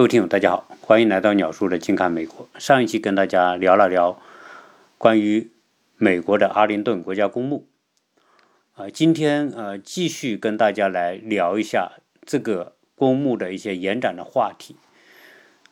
[0.00, 2.48] 各位听友，大家好，欢迎来到鸟叔的近看美国。
[2.58, 4.18] 上一期跟大家聊了聊
[4.96, 5.50] 关于
[5.98, 7.68] 美国的阿灵顿国家公墓，
[8.72, 14.76] 啊，今天呃继续跟大家来聊一下这个公墓的一些延展的话题，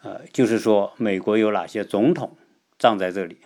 [0.02, 2.36] 呃，就是说美国有哪些总统
[2.78, 3.38] 葬在这里。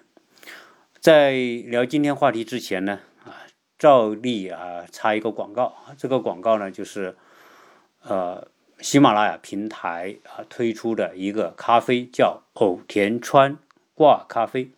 [0.98, 1.30] 在
[1.66, 3.46] 聊今天话题之前呢，啊，
[3.78, 7.14] 照例啊插一个广告，这个广告呢就是
[8.02, 8.48] 呃。
[8.82, 13.56] 喜马拉雅平台啊推出的一个咖啡叫藕田川
[13.94, 14.70] 挂咖啡。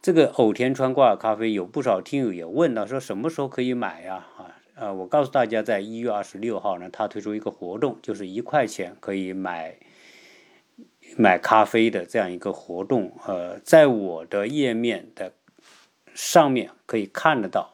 [0.00, 4.24] 这个藕田川挂咖啡有不少听友也问到，说什么时候可以买呀？
[4.38, 9.76] 啊呃，我告诉大家，在一月二十六号呢，他推出一个活动，就是一块钱可以买
[11.18, 13.12] 买咖啡的这样一个活动。
[13.26, 15.32] 呃，在我的页面的
[16.14, 17.70] 上面可以看得到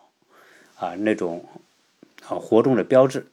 [0.77, 1.45] 啊那种
[2.27, 3.27] 啊活动的标志。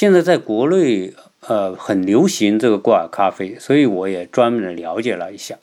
[0.00, 5.58] 现在在国内，呃，很流行这个挂耳咖啡，所以我也专门了解了一下。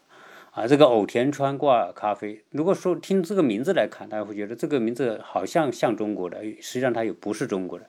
[0.51, 7.85] 啊，这个藕田川挂耳咖啡，如果说听这个名字来看，大家会觉得这个名字好像像中国的，实际上它也不是中国的，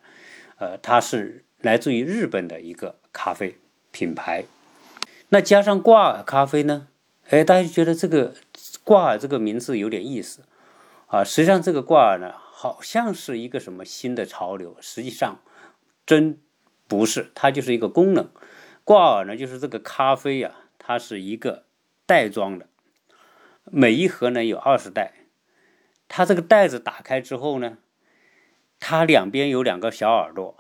[0.57, 3.57] 呃，它是来自于日本的一个咖啡
[3.91, 4.45] 品牌。
[5.29, 6.87] 那加上挂耳咖啡呢，
[7.29, 8.33] 哎，大家觉得这个
[8.83, 10.41] 挂耳这个名字有点意思
[11.09, 11.23] 啊。
[11.23, 15.39] 实际上这个挂耳呢，好像是一个什么新的潮流，实际上。
[16.09, 16.41] 真
[16.87, 18.31] 不是，它就是一个功能。
[18.83, 21.67] 挂耳呢，就是这个咖啡呀，它是一个
[22.07, 22.67] 袋装的，
[23.67, 25.13] 每一盒呢有二十袋。
[26.09, 27.77] 它这个袋子打开之后呢，
[28.81, 30.57] 它两边有两个小耳朵，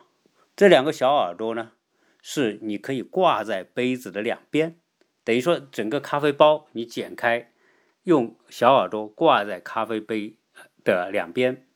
[0.54, 1.72] 这两个小耳朵呢
[2.20, 4.78] 是你可以挂在杯子的两边，
[5.24, 7.50] 等于说整个咖啡包你剪开，
[8.02, 10.36] 用小耳朵挂在咖啡杯
[10.84, 11.66] 的两边，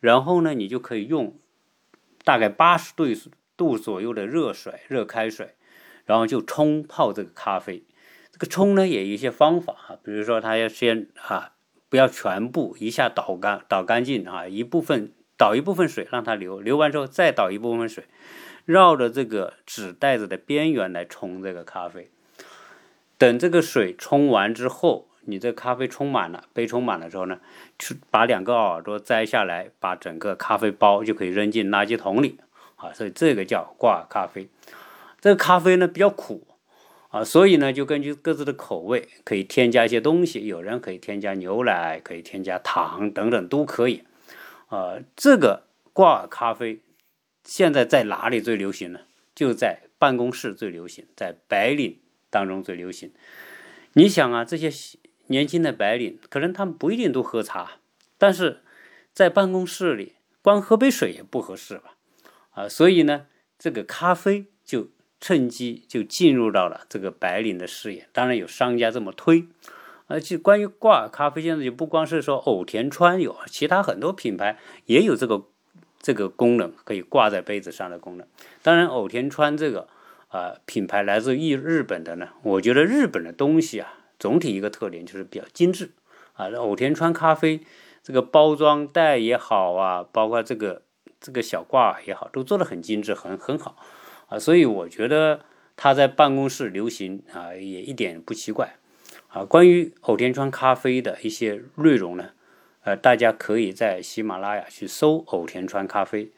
[0.00, 1.38] 然后呢，你就可以用。
[2.24, 3.04] 大概八十度
[3.56, 5.54] 度左右的热水，热开水，
[6.04, 7.84] 然后就冲泡这个咖啡。
[8.32, 11.52] 这个冲呢也有一些方法啊，比如说他要先啊，
[11.88, 18.04] 不要全部一下倒干倒干净啊，一部分倒一部分水让它流，流完之后再倒一部分水，
[18.64, 22.10] 绕着这个纸袋子的边缘来冲这个咖啡。
[23.18, 25.08] 等这个水冲完之后。
[25.26, 27.40] 你这咖啡冲满了，杯冲满了之后呢，
[27.78, 32.38] 去把两个耳朵摘下来，把整个咖啡包就可以扔进垃圾桶里
[32.76, 32.92] 啊。
[32.92, 34.48] 所以这个叫挂耳咖啡。
[35.20, 36.46] 这个咖啡呢比较苦
[37.08, 40.46] 啊，所以呢就根据各自的口味可以添加一些东西。
[40.46, 44.04] 有人可以添加牛奶，可以添加糖等等都可以。
[44.68, 46.80] 呃，这个挂耳咖啡
[47.44, 49.00] 现在在哪里最流行呢？
[49.34, 51.98] 就在办公室最流行，在白领
[52.30, 53.12] 当中最流行。
[53.94, 54.70] 你想啊，这些。
[55.26, 57.72] 年轻的白领可能他们不一定都喝茶，
[58.18, 58.60] 但是
[59.12, 61.96] 在办公室里光喝杯水也不合适吧？
[62.50, 63.26] 啊，所以呢，
[63.58, 64.88] 这个咖啡就
[65.20, 68.06] 趁机就进入到了这个白领的视野。
[68.12, 69.46] 当然有商家这么推，
[70.06, 75.46] 而且关于挂耳咖啡，现在就不光是说藕田川有，其他很多品牌也有这个
[76.00, 78.26] 这个功能，可以挂在杯子上的功能。
[78.62, 79.88] 当然，藕田川这个
[80.28, 84.00] 啊品牌来自于日本的呢，我觉得日本的东西啊。
[84.18, 85.90] 总体一个特点就是比较精致
[86.34, 87.60] 啊，藕田川咖啡
[88.02, 90.82] 这个包装袋也好啊，包括这个
[91.20, 93.76] 这个小挂也好，都做的很精致，很很好
[94.28, 95.40] 啊，所以我觉得
[95.76, 98.76] 它在办公室流行啊，也一点不奇怪
[99.28, 99.44] 啊。
[99.44, 102.30] 关于藕田川咖啡的一些内容呢，
[102.82, 106.32] 呃，大家可以在喜马拉雅去搜藕田川咖啡，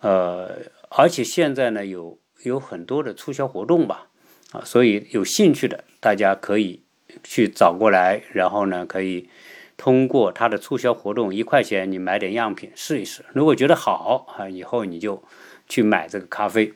[0.00, 4.08] 呃，而且现在呢有有很多的促销活动吧，
[4.52, 6.82] 啊，所以有兴趣的大家可以。
[7.22, 9.28] 去找过来，然后呢，可以
[9.76, 13.24] 通过它的促销活动，一块钱你买点样品试一试。
[13.32, 15.22] 如果觉得好啊，以后你就
[15.68, 16.74] 去买这个咖啡。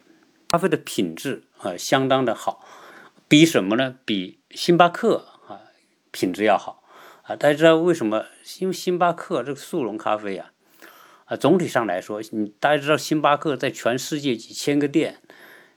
[0.48, 2.64] 咖啡的品质啊，相当的好，
[3.26, 3.96] 比什么呢？
[4.04, 5.58] 比星巴克啊
[6.12, 6.84] 品质要好
[7.22, 7.34] 啊。
[7.34, 8.26] 大家知道为什么？
[8.60, 10.52] 因为星巴克这个速溶咖啡啊，
[11.24, 15.18] 啊，总体上来说，你大家知道星巴克在全世界几千个店，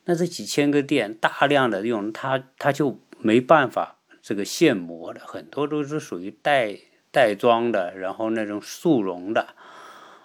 [0.05, 3.98] 那这几千个店大量的用它，它就没办法。
[4.29, 6.77] 这个现磨的很多都是属于袋
[7.09, 9.55] 袋装的，然后那种速溶的。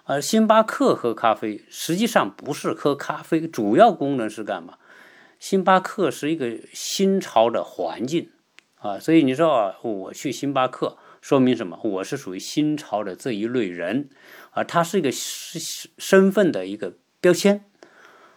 [0.03, 4.77] 而星巴克喝咖啡实际上不是喝咖啡，主要功能是干嘛？
[5.39, 8.29] 星巴克是一个新潮的环境
[8.75, 11.79] 啊，所以你说啊，我去星巴克说明什么？
[11.83, 14.11] 我是属于新潮的这一类人
[14.51, 17.65] 啊，它是一个身身份的一个标签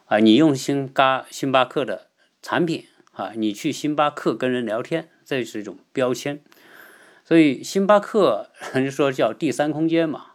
[0.06, 0.16] 啊。
[0.16, 2.08] 你用星巴星巴克的
[2.40, 5.10] 产品啊，你去星巴克跟人聊天。
[5.28, 6.40] 这是一种标签，
[7.22, 10.28] 所以星巴克人家说叫第三空间嘛，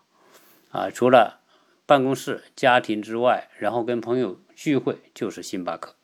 [0.69, 1.39] 啊，除了
[1.87, 5.95] 办公室、家庭之外，然后跟朋友聚会就是星巴克。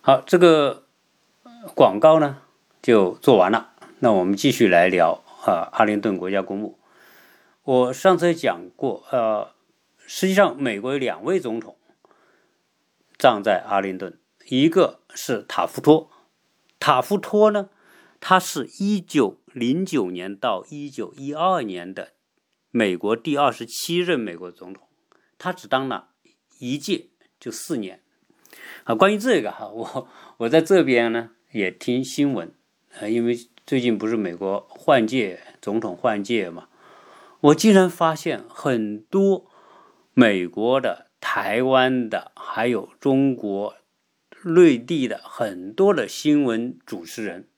[0.00, 0.84] 好，这个
[1.74, 2.38] 广告呢
[2.80, 3.74] 就做完了。
[3.98, 6.78] 那我们继续来聊啊，阿灵顿国家公墓。
[7.64, 9.52] 我上次讲过，呃，
[10.06, 11.76] 实际上美国有两位总统
[13.18, 16.10] 葬在阿灵顿，一个是塔夫托。
[16.78, 17.68] 塔夫托呢，
[18.20, 22.12] 他是一九零九年到一九一二年的
[22.70, 24.86] 美国第二十七任美国总统，
[25.38, 26.10] 他只当了
[26.58, 27.08] 一届，
[27.40, 28.02] 就四年。
[28.84, 30.08] 啊，关于这个哈，我
[30.38, 32.52] 我在这边呢也听新闻，
[32.98, 33.36] 啊，因为
[33.66, 36.68] 最近不是美国换届总统换届嘛，
[37.40, 39.50] 我竟然发现很多
[40.14, 43.76] 美国的、台湾的，还有中国
[44.44, 47.48] 内地的很多的新闻主持人，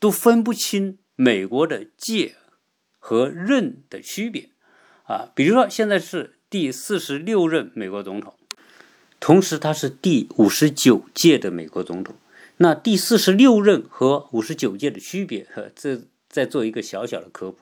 [0.00, 2.34] 都分不清美国的届
[2.98, 4.50] 和任的区别
[5.04, 5.30] 啊。
[5.36, 8.34] 比如说，现在是第四十六任美国总统。
[9.20, 12.16] 同时，他是第五十九届的美国总统。
[12.56, 17.58] 那第四十六任和五十九届的区别，呵这再做一个小小的科普。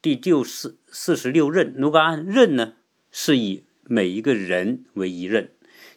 [0.00, 2.74] 第六四四十六任，如果按任呢，
[3.10, 5.50] 是以每一个人为一任，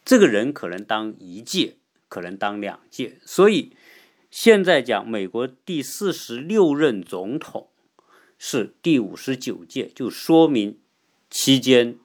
[0.04, 1.76] 这个人可能当一届，
[2.08, 3.20] 可能当两届。
[3.24, 3.74] 所以
[4.30, 7.70] 现在讲美国第四十六任总统
[8.38, 10.80] 是第五十九届，就说明
[11.30, 11.98] 期间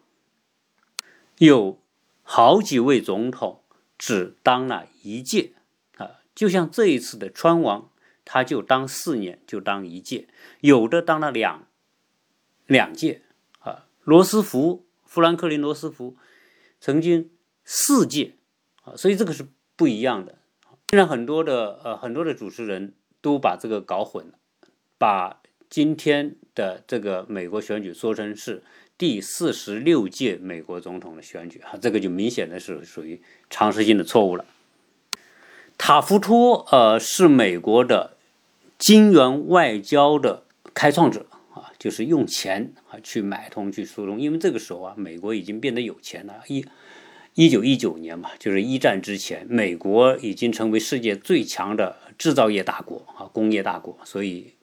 [1.38, 1.80] 有。
[2.26, 3.62] 好几位总统
[3.98, 5.52] 只当了一届
[5.98, 7.90] 啊，就像这一次的川王，
[8.24, 10.26] 他就当四年，就当一届；
[10.60, 11.68] 有的当了两
[12.64, 13.20] 两届
[13.58, 13.84] 啊。
[14.04, 16.16] 罗斯福，富兰克林·罗斯福
[16.80, 17.30] 曾经
[17.62, 18.36] 四届
[18.84, 20.38] 啊，所以这个是不一样的。
[20.94, 24.34] 现在很多的呃很多的主持人都把这个搞混了，
[24.96, 28.62] 把今天的这个美国选举说成是。
[28.96, 33.20] 第四十六届美国总统的选举，啊，这个就明显的是属于
[33.50, 34.44] 常识性的错误了。
[35.76, 38.16] 塔夫托，呃，是美国的
[38.78, 44.20] 金元外交的开创者啊，就是用钱啊去买通、去疏通。
[44.20, 46.44] 因为这个时候啊，美国已经变得有钱了。
[46.46, 46.64] 一
[47.34, 54.54] 一九一九年嘛，就是一战之前，美国已经成为世界最强的制造业大国啊，工业大国，所以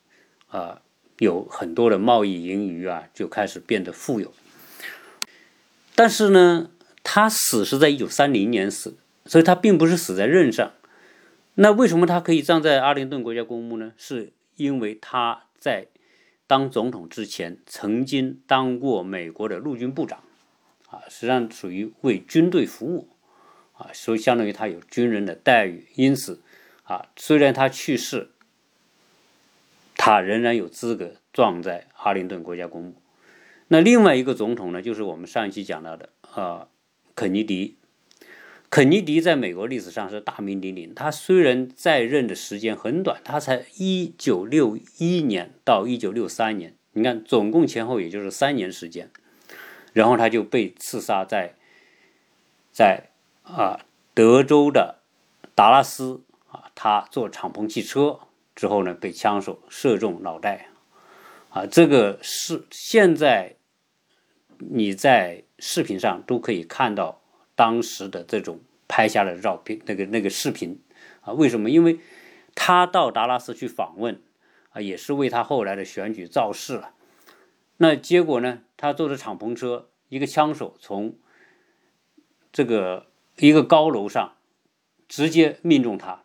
[0.48, 0.82] 啊。
[1.18, 4.34] 有很多的贸易盈余啊，就开始变得富有。
[5.94, 6.72] 但是呢，
[7.04, 8.96] 他死是在一九三零年死，
[9.28, 10.72] 所以他并不是死在任上。
[11.54, 13.94] 那为什么他可以葬在阿灵顿国家公墓呢？
[13.98, 15.90] 是因为他在
[16.48, 20.24] 当总统之前曾经当过美国的陆军部长，
[20.92, 23.08] 啊，实际上属于为军队服务，
[23.74, 25.88] 啊，所以相当于他有军人的待遇。
[25.96, 26.40] 因此，
[26.84, 28.30] 啊，虽然他去世。
[30.04, 32.96] 他仍然有资格葬在阿灵顿国家公墓。
[33.68, 36.70] 那另外一个总统呢，就是我们上一期讲到的啊，
[37.14, 37.78] 肯尼迪。
[38.72, 40.92] 肯尼迪在美国历史上是大名鼎鼎。
[40.96, 49.12] 他虽然在任的时间很短，他才一九六一年到一九六三年，你看总共前后也就是三年时间，
[49.94, 51.56] 然后他就被刺杀在
[52.72, 53.10] 在
[53.44, 53.80] 啊
[54.14, 55.00] 德州的
[55.56, 58.20] 达拉斯啊，他坐敞篷汽车。
[58.54, 60.68] 之后呢，被枪手射中脑袋，
[61.50, 63.56] 啊，这个是现在
[64.58, 67.22] 你在视频上都可以看到
[67.56, 68.60] 当时的这种
[68.90, 70.80] 拍下的照片，那个那个视频，
[71.22, 71.70] 啊，为什么？
[71.70, 71.98] 因为
[72.54, 74.22] 他到达拉斯去访问，
[74.72, 76.94] 啊，也是为他后来的选举造势了。
[77.82, 81.16] 那结果呢，他坐着敞篷车，一个枪手从
[82.54, 83.08] 这个
[83.38, 84.36] 一个高楼上
[85.08, 86.22] 直接命中他。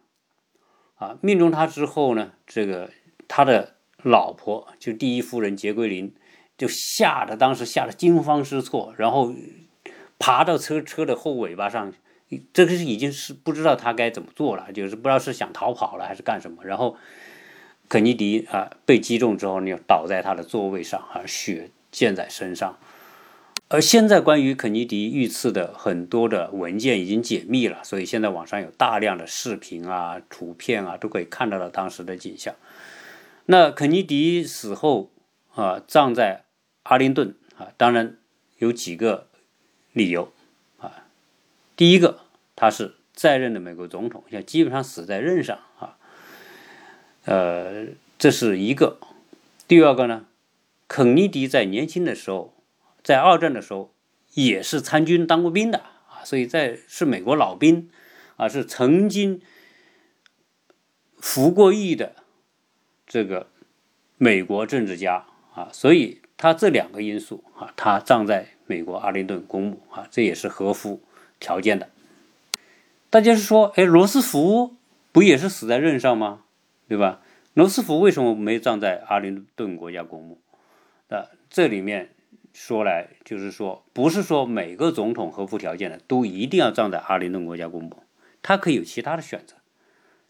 [0.97, 2.91] 啊，命中他之后呢，这个
[3.27, 6.15] 他的老婆就第一夫人杰奎琳
[6.59, 9.33] 就吓得当时吓得惊慌失措，然后
[10.19, 11.95] 爬到车车的后尾巴上，
[12.53, 16.63] 这个是已经是不知道他该怎么做了，就是不知道是想逃跑了还是干什么。
[16.67, 16.99] 然后
[17.89, 22.79] 肯尼迪啊被击中之后呢，倒在他的座位上啊，血溅在身上。
[23.69, 32.55] 而现在关于肯尼迪遇刺的很多的文件已经解密了，所以现在网上有大量的视频啊、图片啊，都可以看到了当时的景象。
[33.47, 35.11] 那肯尼迪死后
[35.55, 36.45] 啊，葬在
[36.85, 38.17] 阿灵顿啊，当然
[38.59, 39.27] 有几个
[39.93, 40.33] 理由
[40.79, 41.07] 啊。
[41.75, 42.21] 第一个，
[42.55, 45.96] 他是在任的美国总统，像基本上死在任上啊，
[47.27, 48.99] 呃，这是一个。
[49.69, 50.25] 第二个呢，
[50.89, 52.55] 肯尼迪在年轻的时候。
[53.05, 53.95] 在二战的时候
[54.35, 57.89] 也是参军当过兵的啊，所以在是美国老兵
[58.35, 59.41] 啊，是曾经
[61.21, 62.17] 服过役的
[63.07, 63.47] 这个
[64.19, 71.01] 美国政治家啊，所以他这两个因素啊，他葬在美国阿灵顿公墓啊，这也是合乎
[71.39, 71.89] 条件的。
[73.09, 74.75] 大家是说，哎，罗斯福
[75.13, 76.43] 不也是死在任上吗？
[76.89, 77.21] 对吧？
[77.55, 80.39] 罗斯福为什么没葬在阿灵顿国家公墓？
[81.09, 82.15] 那这里面
[82.53, 88.03] 说来就是说，不是说每个总统合乎条件的都一定要葬在阿灵顿国家公墓，
[88.43, 89.57] 他可以有其他的选择。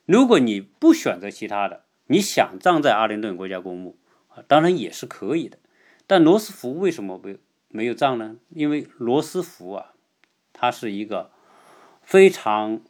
[0.05, 3.97] 如果你不选择其他的，你想葬在阿灵顿国家公墓
[4.29, 5.59] 啊，当然也是可以的。
[6.07, 7.37] 但罗斯福为什么没
[7.69, 8.37] 没有葬呢？
[8.51, 9.95] 因为罗斯福啊，
[10.53, 11.33] 他是一个
[12.03, 12.81] 非常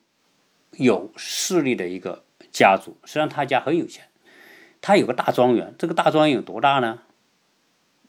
[0.73, 2.25] 有势力的一个
[2.56, 4.04] 家族，实际上他家很有钱。
[4.80, 7.02] 他有个大庄园，这个大庄园有多大呢？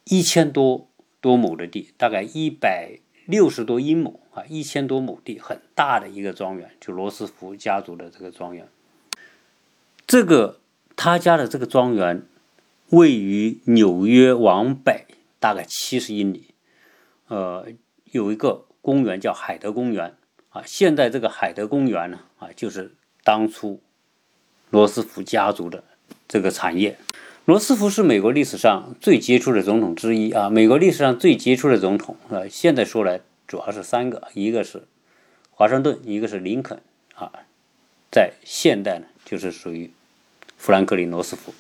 [0.06, 0.88] 一千多
[1.20, 8.70] 多亩的地，大概一百六十多英亩啊，一千多亩地，很大的一个庄园，就罗斯福家族的这个庄园。
[10.06, 10.62] 这个
[10.96, 12.24] 他家的这个庄园
[12.92, 15.04] 位于纽约往北
[15.42, 16.54] 大概七十英里，
[17.28, 17.68] 呃，
[18.06, 20.16] 有一个公园叫海德公园
[20.52, 20.64] 啊。
[20.66, 23.82] 现在这个海德公园呢啊，就是当初
[24.70, 25.84] 罗斯福家族的。
[26.30, 27.00] 这个产业，
[27.46, 30.50] 罗斯福是美国历史上最杰出的总统之一啊。
[30.50, 34.84] 美国历史上最杰出的总统啊，现在说来主要是三个，一个是
[35.52, 36.82] 华盛顿，一个是林肯
[37.16, 37.32] 啊。
[38.12, 39.90] 在现代呢，就是属于
[40.58, 41.54] 富兰克林·罗斯福。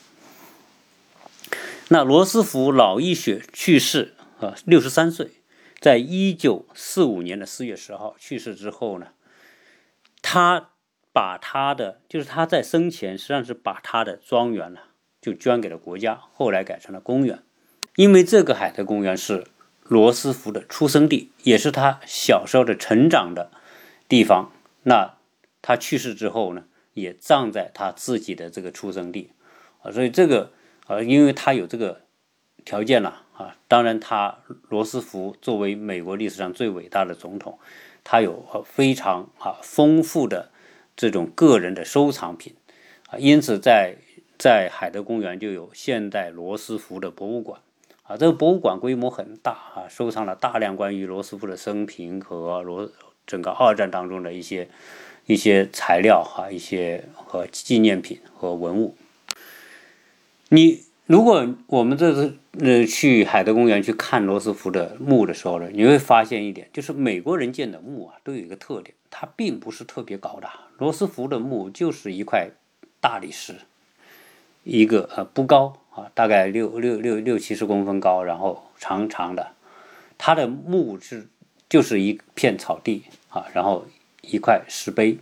[1.88, 5.30] 那罗斯福脑溢血去世啊，六十三岁，
[5.80, 9.08] 在一九四五年的四月十号去世之后呢，
[10.22, 10.72] 他。
[11.18, 14.82] 把他的就是他在生前实际上是把他的庄园呢
[15.20, 17.40] 就捐给了国家，后来改成了公园，
[17.96, 19.48] 因为这个海德公园是
[19.82, 23.50] 罗斯福的出生地，也是他小时候的成长的
[24.08, 24.52] 地方。
[24.84, 25.16] 那
[25.64, 29.32] 他去世之后呢，也葬在他自己的这个出生地
[29.82, 30.52] 啊，所以这个
[30.86, 32.04] 啊，因为他有这个
[32.64, 34.38] 条件了啊，当然他
[34.70, 37.58] 罗斯福作为美国历史上最伟大的总统，
[38.04, 40.52] 他有非常啊丰富的。
[40.98, 42.54] 这种个人的收藏品
[43.08, 43.96] 啊，因此在
[44.38, 47.62] 在海德公园就有现代罗斯福的博物馆
[48.04, 52.92] 啊，这个博物馆规模很大啊，收藏了大量关于罗斯福的生平和罗
[53.26, 54.68] 整个二战当中的一些
[55.26, 58.96] 一些材料哈，一些和纪念品和文物。
[60.50, 70.54] 你如果我们这次呃去海德公园去看罗斯福的墓的时候呢，你会发现一点，就是美国人建的墓啊，都有一个特点，它并不是特别高大。
[70.78, 72.52] 罗斯福的墓就是一块
[73.02, 73.56] 大理石，
[74.64, 79.54] 一个呃不高啊，大概六六六六七十公分高，然后长长的。
[80.20, 81.28] 他的墓是
[81.70, 83.86] 就是一片草地啊，然后
[84.22, 85.18] 一块石碑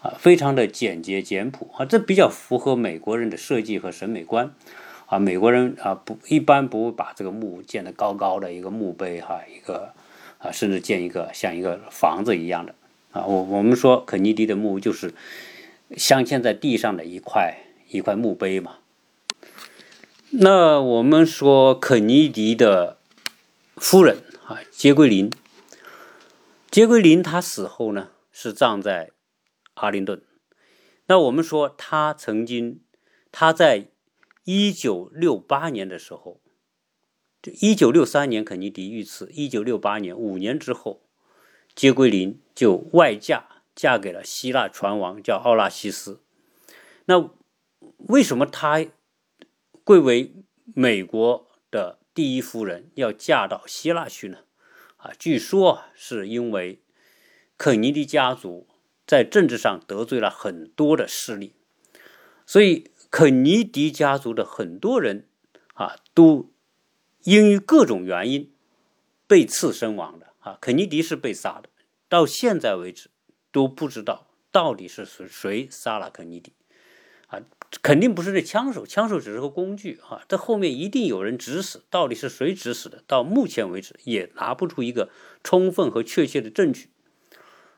[0.00, 4.54] 啊，非常的简洁简朴啊，这比较符合美国人的设计和审美观
[5.06, 5.18] 啊。
[5.18, 9.92] 美国人啊不一般不会把这个墓建得高高的一个墓碑哈，一个
[10.38, 12.74] 啊甚至建一个像一个房子一样的。
[13.26, 15.14] 我我们说肯尼迪的墓就是
[15.96, 17.58] 镶嵌在地上的一块
[17.88, 18.78] 一块墓碑嘛。
[20.30, 22.98] 那我们说肯尼迪的
[23.76, 25.30] 夫人啊，杰奎琳，
[26.70, 29.10] 杰奎琳她死后呢是葬在
[29.74, 30.22] 阿灵顿。
[31.06, 32.80] 那我们说她曾经
[33.32, 33.88] 她在
[34.44, 36.40] 一九六八年的时候，
[37.40, 41.07] 就一九六三年肯尼迪遇刺，一九六八年五年之后。
[41.78, 46.20] 杰奎琳就外嫁，嫁给了希腊船王，叫奥拉西斯。
[47.04, 47.30] 那
[47.98, 48.84] 为什么她
[49.84, 50.34] 贵为
[50.74, 54.38] 美国的第一夫人，要嫁到希腊去呢？
[54.96, 56.82] 啊，据说是因为
[57.56, 58.66] 肯尼迪家族
[59.06, 61.54] 在政治上得罪了很多的势力，
[62.44, 65.28] 所以肯尼迪家族的很多人
[65.74, 66.50] 啊，都
[67.22, 68.52] 因于各种原因
[69.28, 70.27] 被刺身亡的。
[70.48, 71.68] 啊，肯尼迪是被杀的，
[72.08, 73.10] 到现在为止
[73.52, 76.54] 都不知道到底是谁谁杀了肯尼迪，
[77.26, 77.40] 啊，
[77.82, 83.04] 肯定不是这枪手，枪手只是个工具啊，这后面一定有人指使，到底是谁指使的？
[83.06, 85.10] 到目前为止也拿不出一个
[85.44, 86.88] 充分和确切的证据，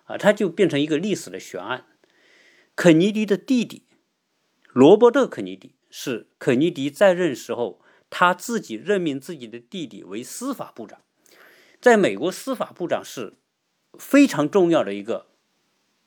[0.04, 1.86] 啊，他就变成一个历史的悬案。
[2.76, 3.82] 肯尼迪的弟弟
[4.72, 11.00] 罗伯特·肯尼迪是肯尼迪在任时候，他自己任命自己的弟弟为司法部长。
[11.80, 13.32] 在美国，司法部长是
[13.98, 15.26] 非常重要的一个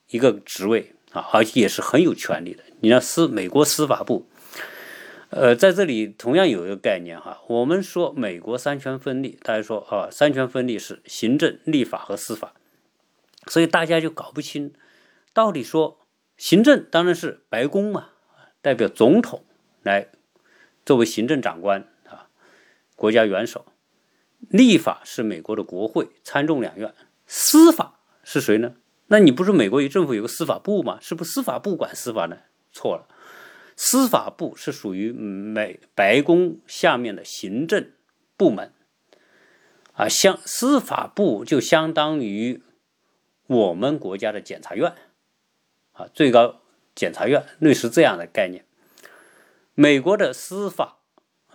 [0.09, 2.63] 一个职位啊，而且也是很有权力的。
[2.81, 4.27] 你像，司美国司法部，
[5.31, 7.41] 呃，在这里同样有一个概念哈。
[7.47, 12.53] 我们说美国三权分立，大家说啊，三权分立是行政、立法和司法，
[13.47, 14.73] 所以大家就搞不清
[15.33, 15.99] 到底说
[16.37, 18.09] 行政当然是白宫嘛，
[18.61, 19.43] 代表总统
[19.81, 20.09] 来
[20.85, 22.29] 作为行政长官啊，
[22.95, 23.65] 国家元首。
[24.49, 26.93] 立法是美国的国会参众两院，
[27.25, 28.75] 司法是谁呢？
[29.07, 30.97] 那你不是美国政府有个司法部吗？
[31.01, 32.37] 是不是司法部管司法呢？
[32.71, 33.07] 错了，
[33.75, 37.91] 司法部是属于美白宫下面的行政
[38.35, 38.71] 部门
[39.93, 42.61] 啊，相司法部就相当于
[43.45, 44.95] 我们国家的检察院
[45.91, 46.61] 啊，最高
[46.95, 48.65] 检察院类似这样的概念。
[49.75, 50.97] 美国的司法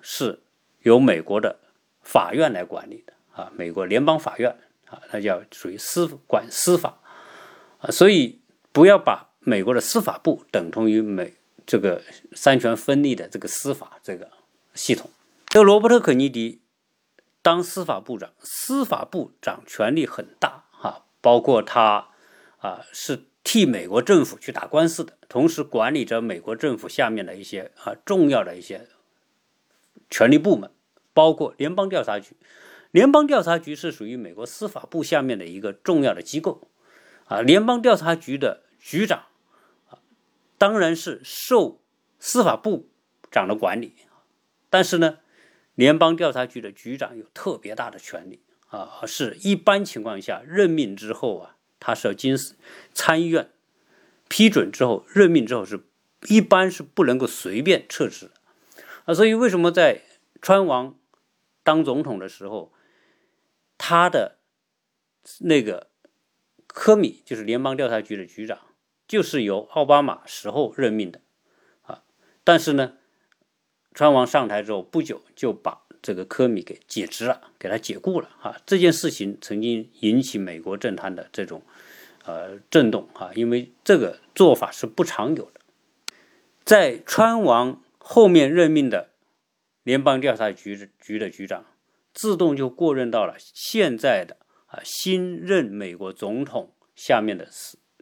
[0.00, 0.40] 是
[0.82, 1.58] 由美国的
[2.08, 4.50] 法院来管理的啊，美国联邦法院
[4.86, 6.98] 啊，它叫属于司管司法
[7.80, 8.40] 啊，所以
[8.72, 11.34] 不要把美国的司法部等同于美
[11.66, 14.30] 这个三权分立的这个司法这个
[14.72, 15.10] 系统。
[15.48, 16.62] 这个罗伯特·肯尼迪
[17.42, 22.08] 当司法部长，司法部长权力很大哈，包括他
[22.58, 23.24] 啊是。
[23.44, 28.86] 替美国政府去打官司的，同时管理着美国政府下面的一些啊重要的一些
[30.10, 30.70] 权力部门，
[31.18, 32.36] 包括联邦调查局。
[32.92, 36.68] 联邦调查局是属于美国司法部下面的一个重要的机构
[37.24, 37.40] 啊。
[37.40, 39.24] 联邦调查局的局长
[39.90, 39.98] 啊，
[40.56, 41.82] 当然是受
[42.20, 42.88] 司法部
[43.32, 43.94] 长的管理，
[44.70, 45.18] 但是呢，
[45.74, 51.56] 联邦调查局的局长有特别大的权利啊，是一般情况下任命之后啊。
[51.80, 52.36] 他是要经
[52.92, 53.50] 参议院
[54.28, 55.84] 批准之后任命之后是
[56.26, 58.32] 一般是不能够随便撤职
[59.04, 60.02] 啊，所以为什么在
[60.42, 60.96] 川王
[61.68, 62.72] 当总统的时候，
[63.76, 64.38] 他的
[65.40, 65.88] 那个
[66.66, 68.58] 科米就是联邦调查局的局长，
[69.06, 71.20] 就是由奥巴马时候任命的
[71.82, 72.04] 啊，
[72.42, 72.94] 但是呢，
[73.92, 75.82] 川王上台之后不久就把。
[76.00, 78.56] 这个科米给解职了，给他解雇了啊！
[78.64, 81.60] 这件事情曾经引起美国政坛的这种
[82.24, 85.60] 呃震动啊，因为这个做法是不常有的。
[86.64, 89.10] 在川王后面任命的
[89.88, 91.64] 联邦调查局局的局长，
[92.12, 97.48] 自动就过任到了现在的啊新任美国总统下面的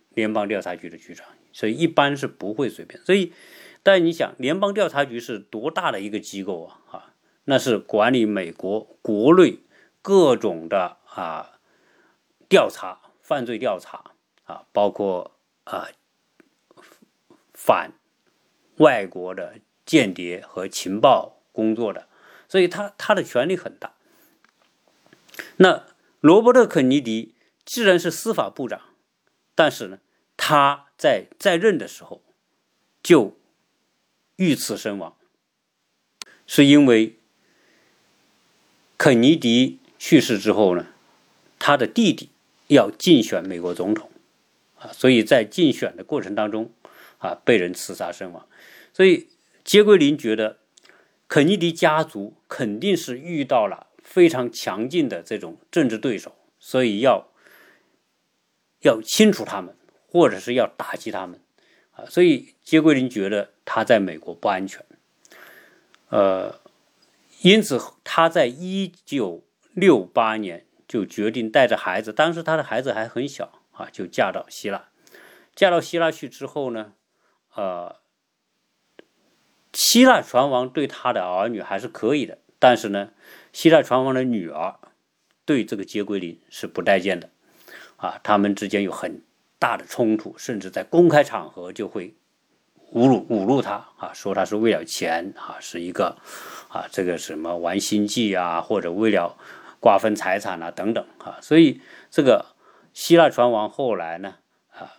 [0.08, 3.00] 联邦调查局的局长，所以一般是不会随便。
[3.04, 3.32] 所以，
[3.84, 6.80] 但你想，联邦调查局是多大的一个机构啊？
[6.90, 7.14] 啊！
[7.44, 9.60] 那是管理美国国内
[10.02, 11.60] 各种的啊
[12.48, 14.10] 调查、犯罪调查
[14.46, 15.86] 啊，包括啊
[17.54, 17.92] 反
[18.78, 22.06] 外国的间谍和情报工作的，
[22.48, 23.94] 所以他他的权力很大。
[25.56, 25.86] 那
[26.20, 28.80] 罗伯特·肯尼迪既然是司法部长，
[29.54, 29.98] 但是呢，
[30.36, 32.22] 他在在任的时候
[33.02, 33.36] 就
[34.36, 35.16] 遇刺身亡，
[36.46, 37.18] 是因为。
[38.98, 40.86] 肯尼迪去世之后呢，
[41.58, 42.30] 他的弟弟
[42.68, 44.10] 要竞选美国总统，
[44.78, 46.72] 啊，所以在竞选的过程当中，
[47.18, 48.48] 啊，被人刺杀身亡。
[48.94, 49.28] 所以
[49.62, 50.60] 杰奎琳觉得，
[51.28, 57.28] 肯尼迪家族肯定是遇到了非常强劲的这种政治对手，所以要
[58.80, 61.40] 要清除他们，或者是要打击他们，
[61.92, 64.84] 啊，所以杰奎琳觉得他在美国不安全，
[66.08, 66.60] 呃。
[67.42, 74.88] 因此，他在一九六八年就决定带着孩子，当时他的孩子还很小啊，就嫁到希腊。
[75.54, 76.94] 嫁到希腊去之后呢，
[77.54, 77.96] 呃，
[79.76, 83.10] 希腊船王对他的儿女还是可以的，但是呢，
[83.52, 84.76] 希腊船王的女儿
[85.44, 87.28] 对这个杰奎琳是不待见的
[87.98, 89.22] 啊，他们之间有很
[89.58, 92.14] 大的冲突，甚至在公开场合就会。
[92.94, 96.16] 侮辱侮辱他啊，说他是为了钱啊，是一个
[96.68, 99.36] 啊，这个什么玩心计啊，或者为了
[99.80, 102.54] 瓜分财产啊等等啊，所以这个
[102.94, 104.36] 希腊船王后来呢
[104.70, 104.94] 啊，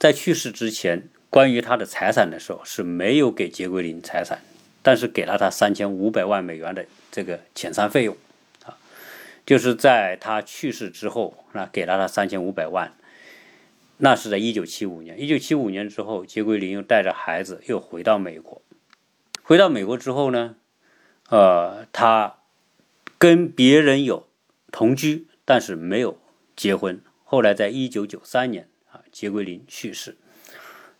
[0.00, 4.40] 在去世之前，关于他的财产的时候是没有给杰奎琳财产，
[4.82, 8.16] 但是给了他三千五百万美元的这个遣散费用
[8.64, 8.78] 啊，
[9.44, 12.94] 就是在他去世之后那，给了他三千五百万。
[14.00, 15.20] 那是在一九七五年。
[15.20, 18.62] 一九七五年之后，杰奎琳又带着孩子又回到美国。
[19.42, 20.54] 回到美国之后呢，
[21.30, 22.36] 呃，他
[23.18, 24.28] 跟别人有
[24.70, 26.16] 同居，但是没有
[26.54, 27.00] 结婚。
[27.24, 30.16] 后来在一九九三年啊，杰奎琳去世，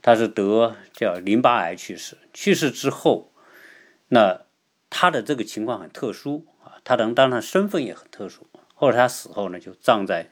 [0.09, 2.17] 他是得叫淋巴癌去世。
[2.33, 3.31] 去世之后，
[4.09, 4.47] 那
[4.89, 8.47] 他的这个情况很特殊啊，他能当然身份也很特殊。
[8.73, 10.31] 后来他死后呢，就葬在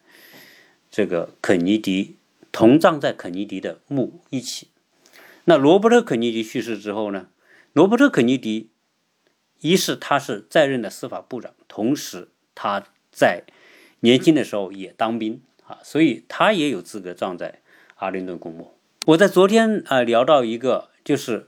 [0.91, 2.17] 这个肯尼迪。
[2.51, 4.69] 同葬在肯尼迪的墓一起。
[5.45, 7.29] 那罗伯特·肯尼迪去世之后呢？
[7.75, 8.71] 罗伯特·肯尼迪
[9.61, 13.43] 一是他是在任的司法部长，同时他在
[14.01, 17.61] 年轻的时候也当兵啊，所以他也有资格葬在
[17.97, 18.73] 阿灵顿公墓。
[19.07, 21.47] 我在昨天啊聊到一个，就是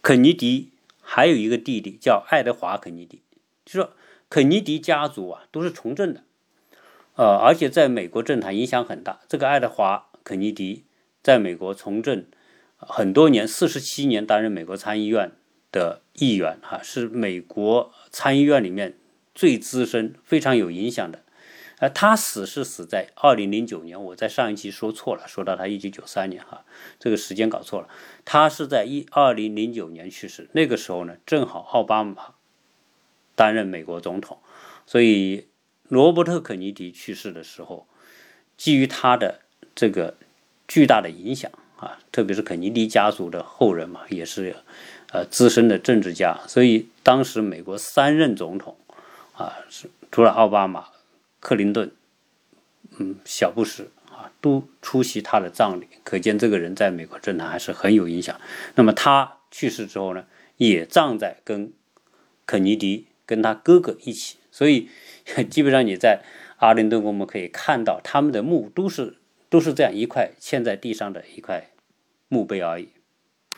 [0.00, 0.70] 肯尼迪
[1.02, 3.20] 还有一个弟弟叫爱德华·肯尼迪，
[3.66, 3.92] 就说
[4.30, 6.22] 肯尼迪家族啊都是从政的。
[7.16, 9.20] 呃，而且在美国政坛影响很大。
[9.28, 10.84] 这个爱德华·肯尼迪
[11.22, 12.24] 在美国从政
[12.78, 15.32] 很多年，四十七年担任美国参议院
[15.70, 18.96] 的议员，哈，是美国参议院里面
[19.34, 21.22] 最资深、非常有影响的。
[21.80, 26.62] 呃，他死是死在二零零九年，我在上一期说错了，说到他一九九三年，哈，
[26.98, 27.88] 这个时间搞错了。
[28.26, 32.34] 他是在一二零零九年去世，那个时候呢，正好奥巴马
[33.34, 34.36] 担任美国总统，
[34.86, 35.46] 所以
[35.88, 37.86] 罗伯特·肯尼迪去世的时候，
[38.58, 39.40] 基于他的
[39.74, 40.14] 这个
[40.68, 44.54] 巨大的影响啊，特别是肯尼迪家族的后人嘛，也是
[45.12, 48.76] 呃资深的政治家，所以当时美国三任总统
[49.32, 50.88] 啊，是除了奥巴马。
[51.40, 51.90] 克林顿，
[52.98, 58.40] 嗯，小布什啊，都出席他的葬礼，可见这个人在美国政坛还是很有影响。
[58.76, 60.26] 那么他去世之后呢，
[60.58, 61.72] 也葬在跟
[62.46, 64.88] 肯尼迪跟他哥哥一起，所以
[65.50, 66.22] 基本上你在
[66.58, 69.16] 阿灵顿公墓可以看到他们的墓都是
[69.48, 71.70] 都是这样一块嵌在地上的一块
[72.28, 72.90] 墓碑而已。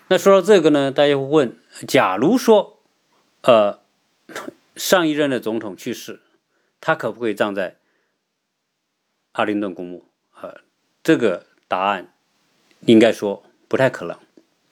[0.09, 1.57] 那说到这个呢，大家会问：
[1.88, 2.81] 假如说，
[3.42, 3.81] 呃，
[4.77, 6.21] 上一任的总统去世？
[6.85, 7.77] 他可不可以葬在
[9.31, 10.05] 阿灵顿公墓？
[10.40, 10.62] 呃，
[11.05, 12.12] 这个答案
[12.81, 14.16] 应该说不太可能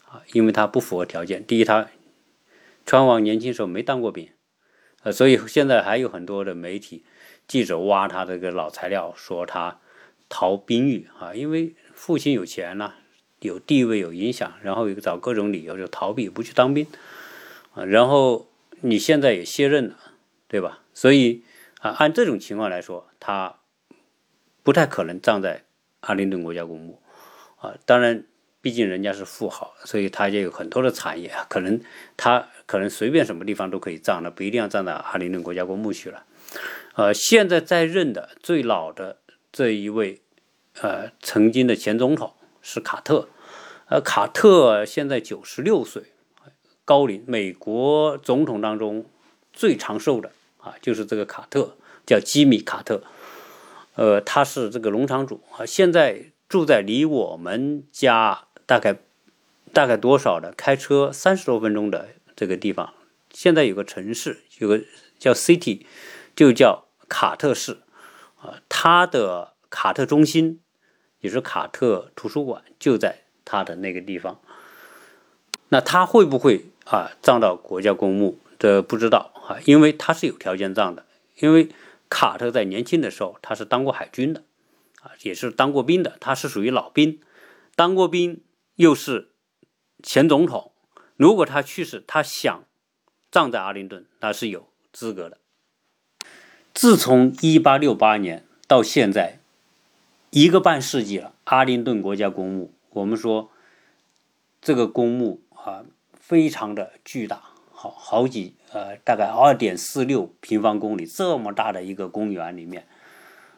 [0.04, 1.46] 啊，因为他不符合条件。
[1.46, 1.88] 第一，他
[2.84, 4.28] 川王年轻时候没当过兵，
[5.04, 7.04] 呃，所以现在还有很多的媒体
[7.46, 9.78] 记者挖他这个老材料，说他
[10.28, 12.94] 逃兵役啊，因为父亲有钱呐，
[13.38, 16.88] 有地位有影响，然后找各种理由就逃避不去当兵
[17.74, 18.48] 啊，然后
[18.80, 19.96] 你现在也卸任了，
[20.48, 20.80] 对吧？
[20.92, 21.44] 所以。
[21.80, 23.56] 啊，按这种情况来说，他
[24.62, 25.64] 不太可能葬在
[26.00, 27.02] 阿灵顿国家公墓
[27.56, 27.74] 啊。
[27.86, 28.24] 当然，
[28.60, 31.80] 毕竟人家是富豪，所以他也有很多的产业，可能
[32.18, 36.24] 他可能随便什么地方都可以葬的，不一定要葬到阿灵顿国家公墓去了。
[36.96, 39.18] 呃，现在在任的最老的
[39.50, 40.20] 这一位，
[40.82, 43.30] 呃，曾经的前总统是卡特，
[43.86, 46.02] 呃，卡特现在九十六岁，
[46.84, 49.06] 高龄，美国总统当中
[49.50, 50.32] 最长寿的。
[50.62, 53.02] 啊，就是这个卡特，叫吉米卡特，
[53.94, 58.98] 呃，他是这个农场主啊，现在住在离我们家大概
[59.72, 62.92] 大概多少的开车三十多分钟的这个地方。
[63.32, 64.80] 现在有个城市，有个
[65.18, 65.86] 叫 City，
[66.34, 67.78] 就叫卡特市
[68.40, 70.60] 啊，他的卡特中心
[71.20, 74.40] 也是卡特图书馆，就在他的那个地方。
[75.68, 78.38] 那他会不会啊葬到国家公墓？
[78.58, 81.04] 这不知道啊，因为他是有条件葬的。
[81.40, 81.68] 因为
[82.08, 84.44] 卡特在年轻的时候，他是当过海军的，
[85.02, 87.20] 啊，也是当过兵的，他是属于老兵，
[87.74, 88.40] 当过兵
[88.76, 89.30] 又是
[90.02, 90.70] 前总统。
[91.16, 92.64] 如果他去世，他想
[93.30, 95.38] 葬在阿灵顿，那是有资格的。
[96.72, 99.40] 自从一八六八年到现在，
[100.30, 103.50] 一个半世纪了，阿灵顿国家公墓，我们说
[104.60, 105.84] 这个公墓啊，
[106.14, 107.42] 非常的巨大。
[107.72, 112.86] 好好几呃，大概二点四六平方公里这么大的一个公园里面，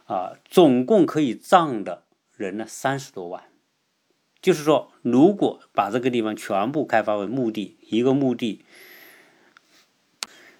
[0.06, 2.04] 啊，总共可以葬的
[2.36, 3.44] 人呢三十多万。
[4.40, 8.64] 就是说，如果把这个地方全部开发为墓地，一个墓地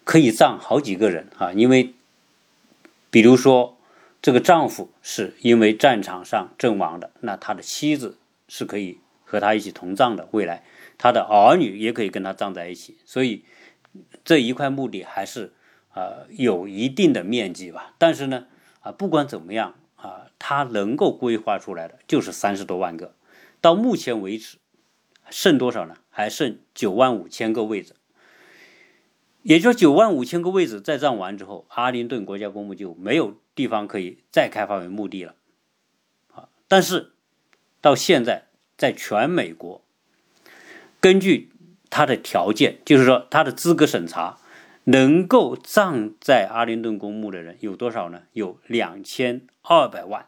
[0.05, 1.53] 可以葬好几个人啊。
[1.53, 1.95] 因为，
[3.11, 3.77] 比如说
[4.21, 10.29] 这个丈夫是因为战场上阵亡的，那他的妻子是可以和他一起同葬的。
[10.33, 10.63] 未来。
[10.99, 13.43] 他的儿女也可以跟他葬在一起，所以
[14.25, 15.53] 这一块墓地还是
[15.91, 17.95] 啊有一定的面积吧。
[17.99, 18.47] 但是呢
[18.81, 23.15] 啊不管怎么样啊，它能够规划出来的就是三十多万个。
[23.61, 24.59] 到目前为止，
[25.31, 25.97] 剩多少呢？
[26.11, 27.95] 还剩九万五千个位置。
[29.43, 35.37] 也就说，九万五千个位置再占完之后，阿灵顿国家公墓就没有地方可以再开发为墓地了。
[36.35, 37.13] 啊，但是
[37.81, 39.85] 到现在，在全美国。
[41.01, 41.52] 根据
[41.93, 44.39] 他的条件，就是说他的资格审查，
[44.85, 48.23] 能够葬在阿灵顿公墓的人有多少呢？
[48.33, 50.27] 有两千二百万。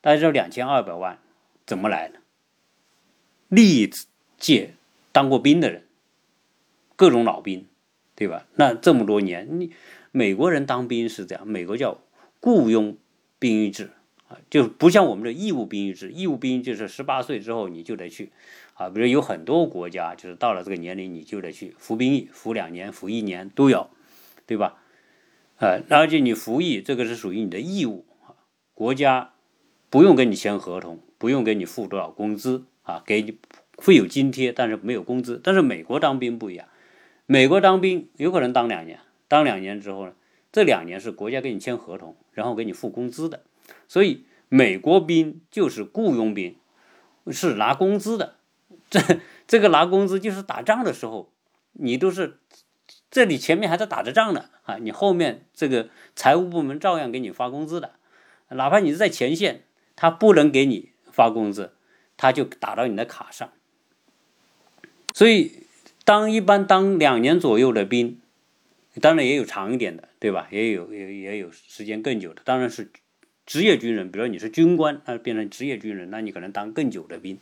[0.00, 1.18] 大家知道两千二百万
[1.66, 2.20] 怎么来的？
[3.48, 3.90] 历
[4.38, 4.74] 届
[5.10, 5.84] 当过兵的人，
[6.94, 7.66] 各种老兵，
[8.14, 8.46] 对吧？
[8.54, 9.72] 那这么多年，你
[10.12, 11.98] 美国人当兵是这样，美国叫
[12.38, 12.96] 雇佣
[13.40, 13.90] 兵役制
[14.28, 16.12] 啊，就不像我们的义务兵役制。
[16.12, 18.30] 义务兵役就是十八岁之后你就得去。
[18.74, 23.90] 啊，比如有很多国家，就是到了这个年龄，你就得去服兵役，服两年、服一年都有，
[24.46, 24.78] 对吧？
[25.58, 28.04] 呃，而且你服役，这个是属于你的义务，
[28.74, 29.34] 国家
[29.90, 33.38] 不用跟你签合同，不用给你付多少工资啊，给你
[33.76, 35.40] 会有津贴，但是没有工资。
[35.42, 36.66] 但是美国当兵不一样，
[37.26, 40.14] 美国当兵有可能当两年，当两年之后呢，
[40.50, 43.44] 这两年是国家给你签合同，然后给你付工资的。
[43.86, 46.56] 所以美国兵就是雇佣兵，
[47.30, 48.36] 是拿工资的。
[48.92, 49.00] 这
[49.48, 51.32] 这个拿工资就是打仗的时候，
[51.72, 52.38] 你都是
[53.10, 57.94] 这里前面还在打着仗呢啊，你后面这个财务部门照样给你发工资的，
[58.50, 59.64] 哪怕你是在前线，
[59.96, 61.72] 他不能给你发工资，
[62.16, 63.50] 他就打到你的卡上。
[65.14, 65.66] 所以
[66.04, 68.18] 当一般当两年左右的兵。
[69.00, 70.48] 当然也有长一点的，对吧？
[70.50, 72.90] 也有也也有时间更久的，当然是
[73.46, 74.12] 职业军人。
[74.12, 77.38] 比如说你是军官，那变成职业军人，那你可能当更久的兵，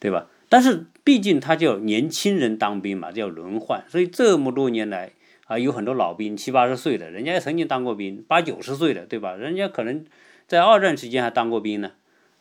[0.00, 0.26] 对吧？
[0.48, 3.84] 但是毕竟他叫年轻人当兵嘛，叫轮换。
[3.88, 5.12] 所以这么多年来
[5.46, 9.34] 啊，有很多老兵七八十岁的，人家也曾经当过兵，八九十岁的，对吧？
[9.34, 10.04] 人家可能
[10.46, 11.92] 在二战期间还当过兵呢，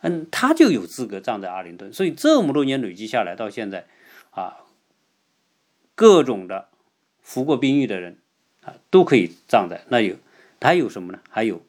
[0.02, 1.92] 嗯，他就有资格站在阿灵顿。
[1.92, 3.86] 所以这么多年累积下来，到现在
[4.32, 4.58] 啊，
[5.96, 6.70] 各种的
[7.22, 8.18] 服过兵役的人。
[8.66, 10.16] 啊，都可以葬在那有，
[10.62, 11.20] 还有什么呢？
[11.30, 11.62] 还有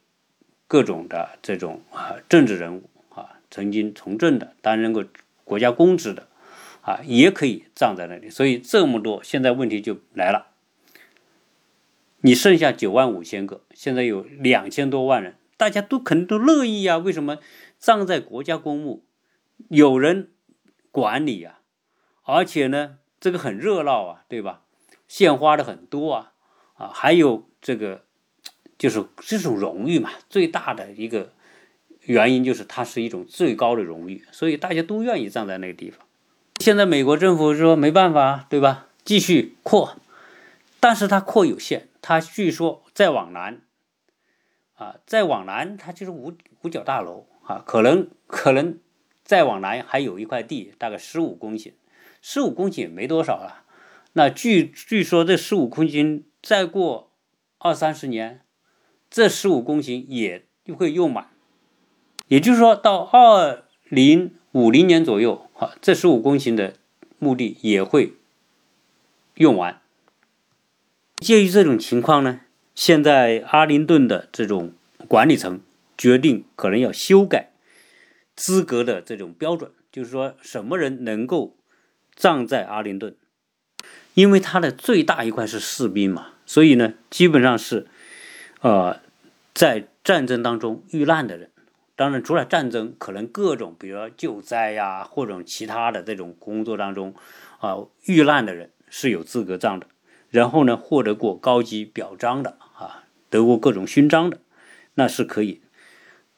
[0.69, 5.05] 各种的这种啊政治人物啊，曾经从政的，担任过
[5.45, 6.29] 国家公职的
[6.81, 8.29] 啊，也可以葬在那里。
[8.29, 10.49] 所以这么多，现在问题就来了，
[12.21, 16.99] 你剩下九万五千个，现在有两千多万人，大家都肯定都乐意呀。
[16.99, 17.39] 为什么
[17.79, 19.05] 葬在国家公墓，
[19.69, 20.31] 有人
[20.91, 21.61] 管理呀？
[22.23, 24.63] 而且呢，这个很热闹啊，对吧？
[25.07, 26.33] 献花的很多啊。
[26.75, 28.05] 啊，还有这个，
[28.77, 31.33] 就是这种荣誉嘛，最大的一个
[32.05, 36.07] 原因就是它是一种最高的荣誉，所以大家都愿意站在那个地方。
[36.61, 38.89] 现在美国政府说没办法，对吧？
[39.05, 39.97] 继续扩，
[40.81, 43.61] 但是它扩有限，它据说再往南，
[44.77, 48.79] 啊，再往南它就是五五角大楼啊，可能可能
[49.25, 51.73] 再往南还有一块地，大概十五公顷，
[52.23, 53.65] 十五公顷也没多少了。
[54.13, 56.23] 那据据说这十五公顷。
[56.45, 57.11] 再过
[57.57, 58.43] 二三十年，
[59.09, 60.45] 这十五公顷也
[60.77, 61.31] 会用满，
[62.29, 66.75] 也就是说到二零五零年左右，哈，这十五公顷的
[67.19, 68.15] 墓地也会
[69.35, 69.81] 用完。
[71.17, 72.41] 鉴于这种情况呢，
[72.75, 74.73] 现在阿灵顿的这种
[75.09, 75.61] 管理层
[75.97, 77.51] 决定可能要修改
[78.35, 81.55] 资格的这种标准，就是说什么人能够
[82.15, 83.15] 葬在阿灵顿，
[84.15, 86.29] 因为它的最大一块是士兵嘛。
[86.47, 87.87] 所以呢，基本上是，
[88.61, 89.01] 呃，
[89.55, 91.51] 在战争当中遇难的人，
[91.97, 97.15] 当然除了战争，可能各种比如说救灾呀，或者其他的这种工作当中，
[97.61, 97.77] 啊，
[98.07, 99.87] 遇难的人是有资格葬的。
[100.29, 104.39] 然后呢，获得过高级表彰的啊，得过各种勋章的，
[104.95, 105.63] 那是可以。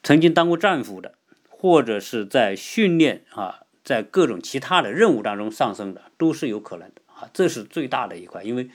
[0.03, 1.15] 曾经当过战俘的，
[1.49, 7.31] 或者是在训练啊，在各种其他的任务当中上升的，都是有可能的啊。
[7.33, 8.69] 这是最大的一块，因为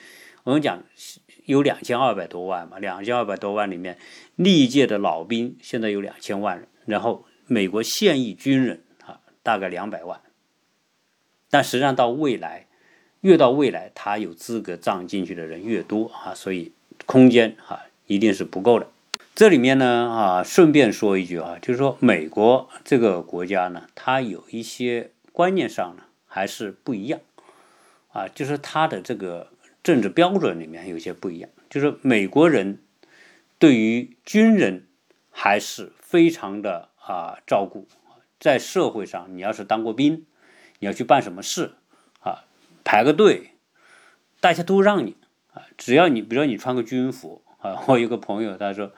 [0.44, 0.84] 我们讲。
[1.46, 3.98] 有两千二百多万嘛，两千二百多万里面，
[4.36, 10.22] 历届的老兵现在有两千万人，然后美国现役军人啊，大概两百万。
[11.50, 12.68] 但实际上到未来，
[13.22, 16.72] 越到未来，他有资格葬进去的人越多啊，所以
[17.06, 18.88] 空间啊一定是不够的。
[19.36, 27.20] 这里面呢啊，顺便说一句啊，就是说美国这个国家呢，它有一些观念上呢还是不一样
[28.12, 29.48] 啊，就是它的这个。
[29.84, 32.78] 政治标准里面有些不一样，就是美国人
[33.58, 34.86] 对于军人
[35.32, 37.88] 还是非常的啊照顾，
[38.38, 40.26] 在社会上，你要是当过兵，
[40.80, 41.76] 你要去办什么事
[42.20, 42.44] 啊，
[42.84, 43.52] 排个队，
[44.42, 45.16] 大家都让你
[45.54, 48.92] 啊，只要你比如说你穿个军服啊，我有个朋友他说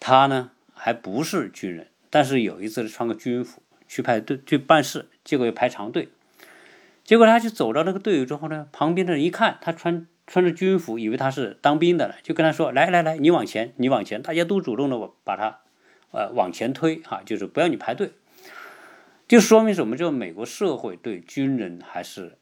[0.00, 6.08] 他呢还不是军人，但是有一次穿个军服去排队去办事，结果又排长队。
[7.04, 15.60] 结果他就走到那个队伍之后呢，旁边的人一看他穿穿着军服，以为他是当兵的了，就跟他说：“来来来，你往前，你往前。”大家都主动的把他
[16.14, 18.12] 呃往前推，哈，就是不要你排队。
[19.26, 19.96] 就说明什么？
[19.96, 22.36] 就美国社会对军人还是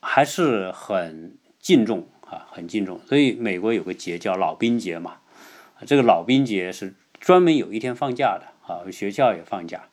[0.00, 3.00] 还是很敬重啊，很敬重。
[3.06, 5.18] 所以美国有个节叫老兵节嘛，
[5.84, 9.88] 这个老兵节是专门有一天放假的啊，学校也放假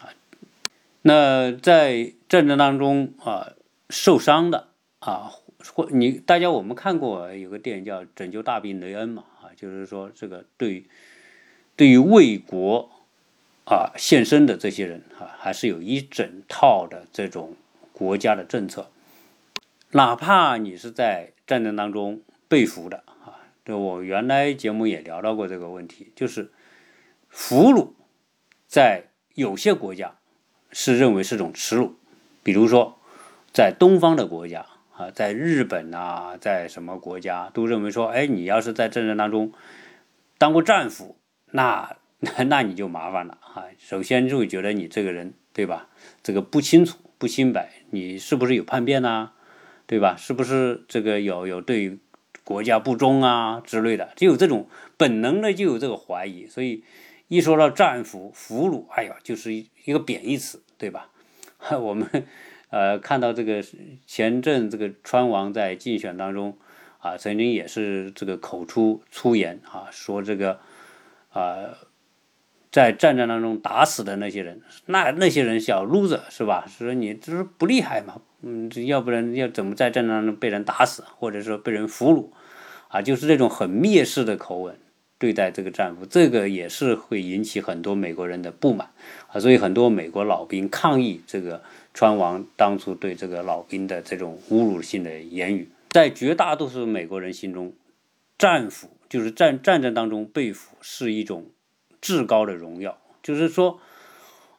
[0.00, 0.10] 啊。
[1.02, 3.52] 那在战争当中啊
[3.88, 5.30] 受伤的啊
[5.72, 10.84] 或你大家我们看过有个电影叫《拯救大兵雷恩》嘛啊，就是说这个对
[11.78, 12.90] 对于为国
[13.64, 17.54] 啊献身的这些人啊，还是有一整套的这种
[17.92, 18.90] 国家的政策，
[19.92, 26.50] 哪怕你是在战争当中被俘的啊，这我原来节目也聊到过这个问题，就是
[27.30, 27.92] 俘虏
[28.66, 30.16] 在有些国家。
[30.70, 31.94] 是认为是种耻辱，
[32.42, 32.98] 比如说，
[33.54, 39.50] 在东方的国家啊，在日本啊，在什么国家都认为说，哎，你要是在战争当中
[40.36, 41.16] 当过战俘，
[41.50, 41.96] 那
[42.46, 43.64] 那你就麻烦了啊。
[43.78, 45.88] 首先就会觉得你这个人，对吧？
[46.22, 49.30] 这个不清楚、不清白，你是不是有叛变呐？
[49.86, 50.16] 对吧？
[50.18, 51.98] 是不是这个有有对
[52.44, 54.12] 国家不忠啊之类的？
[54.16, 56.82] 就有这种本能的就有这个怀疑，所以
[57.28, 61.10] 一说到战俘、俘虏，哎呀，就是一个贬义词，对吧？
[61.80, 62.06] 我们
[62.70, 63.64] 呃看到这个
[64.06, 66.56] 前阵这个川王在竞选当中
[66.98, 70.60] 啊，曾经也是这个口出粗言啊，说这个
[71.38, 71.78] 啊。
[72.70, 76.66] 在战争当中打死的那些人，那那些人小 loser 是吧？
[76.68, 78.20] 说你这是不厉害嘛？
[78.42, 82.28] 嗯，要不然要怎么在战争当中被人打死，或者说被人俘虏
[82.88, 83.00] 啊？
[83.00, 84.78] 就是这种很蔑视的口吻
[85.18, 88.90] 对待这个战俘，这个也是会引起很多美国人的不满
[89.32, 89.40] 啊。
[89.40, 91.62] 所以很多美国老兵抗议这个
[91.94, 97.72] 川王当初对这个老兵的这种侮辱性的言语，在绝大多数美国人心中，
[98.36, 101.50] 战俘就是战战争当中被俘是一种。
[102.00, 103.80] 至高的荣耀，就是说，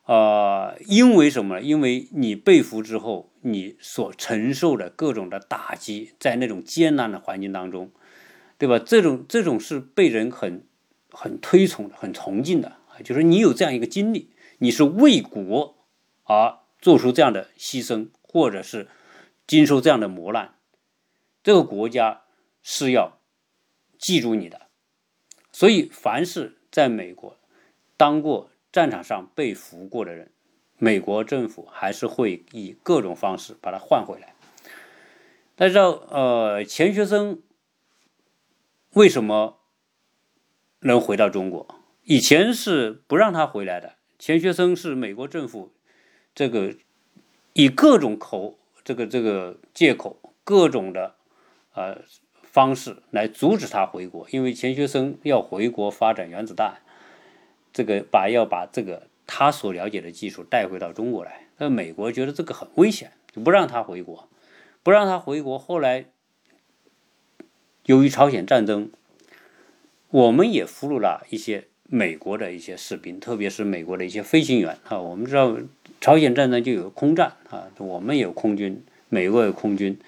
[0.03, 1.61] 呃，因为什么呢？
[1.61, 7.91] 因为你被俘之后，你所承受的各种的打击，在那种艰难的环境当中，
[8.57, 8.77] 对吧？
[8.77, 10.67] 这种这种是被人很
[11.11, 12.75] 很推崇，很崇敬的。
[13.05, 15.77] 就是你有这样一个经历，你是为国
[16.25, 18.89] 而做出这样的牺牲，或者是
[19.47, 20.55] 经受这样的磨难，
[21.41, 22.23] 这个国家
[22.61, 23.18] 是要
[23.99, 24.61] 记住你的。
[25.51, 26.55] 所以，凡是。
[26.71, 27.35] 在美国，
[27.97, 30.29] 当过战场上被俘过的人，
[30.77, 34.35] 美国政府还是会以各种方式把他换回来。
[35.55, 37.41] 大家知道，呃，钱学森
[38.93, 39.57] 为什么
[40.81, 41.67] 能回到中国？
[42.03, 43.95] 以前是不让他回来的。
[44.19, 45.73] 钱学森是美国政府
[46.35, 46.75] 这个
[47.53, 51.15] 以各种口这个这个借口，各种的
[51.73, 52.03] 呃。
[52.51, 56.79] 方式来阻止他回国，因为钱学森要回国发展原子弹，
[57.71, 61.47] 这个把要把这个他所了解的技术带回到中国来。
[61.57, 64.27] 那美国觉得这个很危险，就不让他回国，
[64.81, 65.59] 不让他回国。
[65.59, 66.05] 后来
[67.85, 68.89] 由于朝鲜战争，
[70.09, 74.99] 我们也俘虏了一些美国的一些士兵，特别是美国的一些飞行员啊。
[74.99, 75.57] 我们知道
[76.01, 79.99] 朝鲜战争就有空战啊，我们有空军，美国有空军。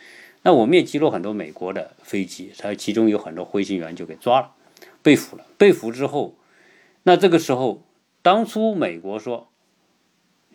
[0.44, 4.56] 那我们也击落很多美国的飞机，它其中有很多飞行员就给抓了，
[5.04, 5.46] 被俘了。
[5.56, 6.36] 被俘之后，
[7.04, 7.84] 那这个时候，
[8.24, 9.52] 当初美国说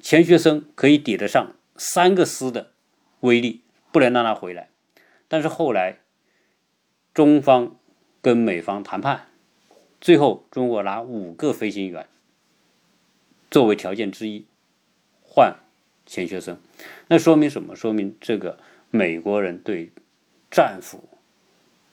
[0.00, 2.72] 钱学森可以抵得上三个师的
[3.20, 4.70] 威力，不能让他回来。
[5.28, 6.00] 但是后来
[7.14, 7.76] 中方
[8.20, 9.28] 跟美方谈判，
[10.00, 12.08] 最后中国拿五个飞行员
[13.48, 14.46] 作为条件之一
[15.22, 15.56] 换
[16.04, 16.58] 钱学森，
[17.06, 17.76] 那说明什么？
[17.76, 18.58] 说明这个。
[18.90, 19.90] 美国人对
[20.50, 21.02] 战俘、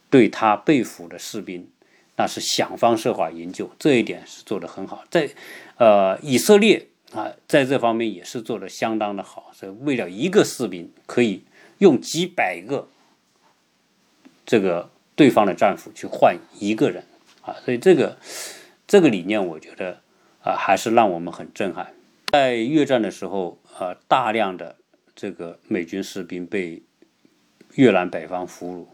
[0.09, 1.67] 对他被俘的士兵，
[2.15, 5.03] 那是想方设法营救，这一点是做得很好。
[5.09, 5.29] 在
[5.77, 9.51] 呃，以色列啊，在这方面也是做得相当的好。
[9.53, 11.43] 所以为了一个士兵，可以
[11.79, 12.87] 用几百个
[14.45, 17.03] 这个对方的战俘去换一个人
[17.41, 18.17] 啊，所以这个
[18.87, 20.01] 这个理念，我觉得
[20.43, 21.93] 啊，还是让我们很震撼。
[22.31, 24.77] 在越战的时候，呃，大量的。
[25.15, 26.81] 这个美军士兵被
[27.75, 28.85] 越南北方俘虏，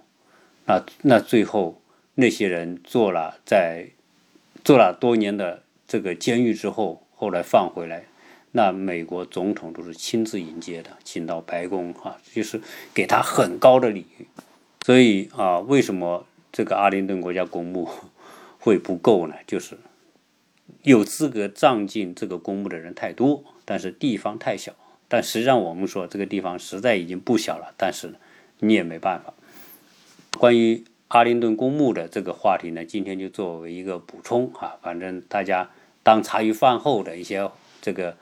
[0.65, 1.81] 那那最后
[2.15, 3.87] 那些人做了在
[4.63, 8.05] 做了多年的这个监狱之后，后来放回来，
[8.51, 12.61] 那美国总统都是亲自迎接的，请到白宫啊，就是
[12.93, 14.27] 给他很高的礼遇。
[14.85, 17.87] 所以啊，为什么这个阿灵顿国家公墓
[18.59, 19.35] 会不够呢？
[19.47, 19.77] 就是
[20.83, 24.73] 有资格葬进这个公墓的人太多，但是地方太小。
[25.11, 28.13] 但实际上，我们说这个地方实在已经不小了，但是
[28.59, 29.33] 你也没办法。
[30.37, 35.71] 关于阿灵顿公墓的这个话题呢，今天就作为一个补充啊，反正大家
[36.03, 37.49] 当茶余饭后的一些
[37.81, 38.15] 这个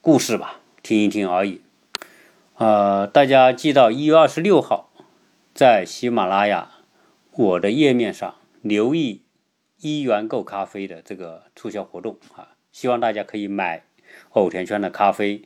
[0.00, 1.60] 故事吧，听一听而已。
[2.58, 4.92] 呃，大家记到一月二十六号，
[5.52, 6.70] 在喜马拉雅
[7.32, 9.22] 我的页面上留意
[9.80, 13.82] 一元购咖啡的这个促销活动啊，希望大家可以买
[14.30, 15.42] 欧田圈的咖啡。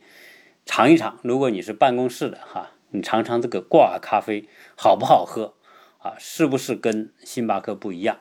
[0.67, 5.55] 尝一尝，如果你是办公室的哈，你尝尝这个挂耳咖啡好不好喝
[5.97, 6.15] 啊？
[6.19, 8.19] 是不是跟星巴克不一样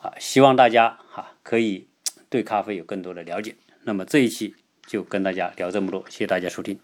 [0.00, 0.14] 啊？
[0.18, 1.88] 希望大家哈可以
[2.30, 3.56] 对咖啡有更多的了解。
[3.82, 4.54] 那么这一期
[4.86, 6.78] 就跟大家聊这么多，谢谢大家收听。